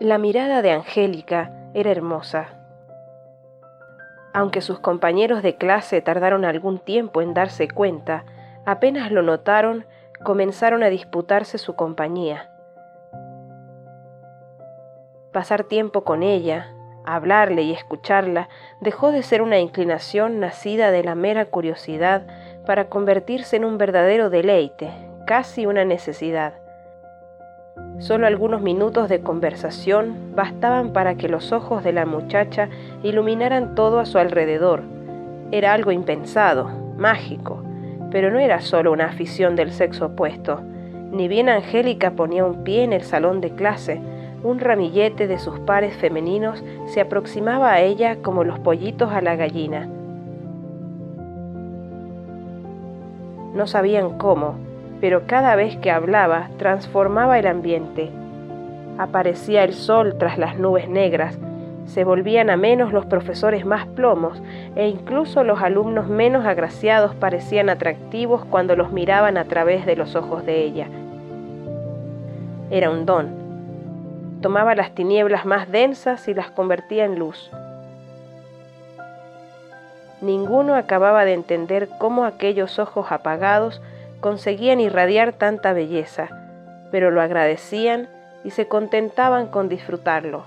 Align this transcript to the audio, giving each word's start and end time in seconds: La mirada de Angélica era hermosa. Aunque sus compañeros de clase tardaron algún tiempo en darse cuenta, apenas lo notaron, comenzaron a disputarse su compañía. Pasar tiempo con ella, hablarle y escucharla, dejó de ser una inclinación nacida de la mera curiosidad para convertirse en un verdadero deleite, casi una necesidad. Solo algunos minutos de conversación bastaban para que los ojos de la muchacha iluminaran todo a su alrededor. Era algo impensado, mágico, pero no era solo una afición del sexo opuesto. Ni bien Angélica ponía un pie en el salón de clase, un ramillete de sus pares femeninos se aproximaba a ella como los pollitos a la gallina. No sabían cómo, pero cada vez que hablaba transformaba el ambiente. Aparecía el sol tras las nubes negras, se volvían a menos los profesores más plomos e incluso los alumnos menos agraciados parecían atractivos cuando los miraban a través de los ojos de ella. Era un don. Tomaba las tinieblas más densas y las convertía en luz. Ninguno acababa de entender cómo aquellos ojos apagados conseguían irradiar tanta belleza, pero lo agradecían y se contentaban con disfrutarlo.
La 0.00 0.16
mirada 0.16 0.62
de 0.62 0.70
Angélica 0.70 1.52
era 1.74 1.90
hermosa. 1.90 2.48
Aunque 4.32 4.62
sus 4.62 4.78
compañeros 4.78 5.42
de 5.42 5.56
clase 5.56 6.00
tardaron 6.00 6.46
algún 6.46 6.78
tiempo 6.78 7.20
en 7.20 7.34
darse 7.34 7.68
cuenta, 7.68 8.24
apenas 8.64 9.12
lo 9.12 9.20
notaron, 9.20 9.84
comenzaron 10.24 10.82
a 10.82 10.88
disputarse 10.88 11.58
su 11.58 11.76
compañía. 11.76 12.50
Pasar 15.32 15.64
tiempo 15.64 16.02
con 16.02 16.22
ella, 16.22 16.72
hablarle 17.04 17.60
y 17.60 17.72
escucharla, 17.72 18.48
dejó 18.80 19.12
de 19.12 19.22
ser 19.22 19.42
una 19.42 19.58
inclinación 19.58 20.40
nacida 20.40 20.92
de 20.92 21.04
la 21.04 21.14
mera 21.14 21.44
curiosidad 21.44 22.26
para 22.64 22.88
convertirse 22.88 23.56
en 23.56 23.66
un 23.66 23.76
verdadero 23.76 24.30
deleite, 24.30 24.94
casi 25.26 25.66
una 25.66 25.84
necesidad. 25.84 26.54
Solo 28.00 28.26
algunos 28.26 28.62
minutos 28.62 29.10
de 29.10 29.20
conversación 29.20 30.32
bastaban 30.34 30.94
para 30.94 31.16
que 31.16 31.28
los 31.28 31.52
ojos 31.52 31.84
de 31.84 31.92
la 31.92 32.06
muchacha 32.06 32.70
iluminaran 33.02 33.74
todo 33.74 34.00
a 34.00 34.06
su 34.06 34.16
alrededor. 34.16 34.80
Era 35.52 35.74
algo 35.74 35.92
impensado, 35.92 36.70
mágico, 36.96 37.62
pero 38.10 38.30
no 38.30 38.38
era 38.38 38.62
solo 38.62 38.90
una 38.90 39.04
afición 39.04 39.54
del 39.54 39.70
sexo 39.70 40.06
opuesto. 40.06 40.62
Ni 41.12 41.28
bien 41.28 41.50
Angélica 41.50 42.12
ponía 42.12 42.46
un 42.46 42.64
pie 42.64 42.84
en 42.84 42.94
el 42.94 43.02
salón 43.02 43.42
de 43.42 43.50
clase, 43.50 44.00
un 44.42 44.60
ramillete 44.60 45.26
de 45.26 45.38
sus 45.38 45.58
pares 45.60 45.94
femeninos 45.94 46.64
se 46.86 47.02
aproximaba 47.02 47.70
a 47.70 47.82
ella 47.82 48.16
como 48.22 48.44
los 48.44 48.58
pollitos 48.60 49.12
a 49.12 49.20
la 49.20 49.36
gallina. 49.36 49.86
No 53.54 53.66
sabían 53.66 54.16
cómo, 54.16 54.54
pero 55.00 55.26
cada 55.26 55.56
vez 55.56 55.76
que 55.76 55.90
hablaba 55.90 56.50
transformaba 56.58 57.38
el 57.38 57.46
ambiente. 57.46 58.10
Aparecía 58.98 59.64
el 59.64 59.72
sol 59.72 60.16
tras 60.18 60.38
las 60.38 60.58
nubes 60.58 60.88
negras, 60.88 61.38
se 61.86 62.04
volvían 62.04 62.50
a 62.50 62.56
menos 62.56 62.92
los 62.92 63.06
profesores 63.06 63.66
más 63.66 63.86
plomos 63.86 64.40
e 64.76 64.86
incluso 64.86 65.42
los 65.42 65.60
alumnos 65.60 66.08
menos 66.08 66.46
agraciados 66.46 67.16
parecían 67.16 67.68
atractivos 67.68 68.44
cuando 68.44 68.76
los 68.76 68.92
miraban 68.92 69.36
a 69.36 69.44
través 69.46 69.86
de 69.86 69.96
los 69.96 70.14
ojos 70.14 70.46
de 70.46 70.62
ella. 70.62 70.86
Era 72.70 72.90
un 72.90 73.06
don. 73.06 73.30
Tomaba 74.40 74.76
las 74.76 74.92
tinieblas 74.94 75.44
más 75.44 75.70
densas 75.72 76.28
y 76.28 76.34
las 76.34 76.52
convertía 76.52 77.04
en 77.04 77.18
luz. 77.18 77.50
Ninguno 80.20 80.76
acababa 80.76 81.24
de 81.24 81.32
entender 81.32 81.88
cómo 81.98 82.24
aquellos 82.24 82.78
ojos 82.78 83.10
apagados 83.10 83.82
conseguían 84.20 84.80
irradiar 84.80 85.32
tanta 85.32 85.72
belleza, 85.72 86.28
pero 86.90 87.10
lo 87.10 87.20
agradecían 87.20 88.08
y 88.44 88.50
se 88.50 88.68
contentaban 88.68 89.48
con 89.48 89.68
disfrutarlo. 89.68 90.44